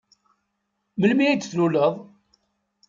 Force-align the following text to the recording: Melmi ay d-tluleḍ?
Melmi 0.99 1.23
ay 1.25 1.37
d-tluleḍ? 1.37 1.95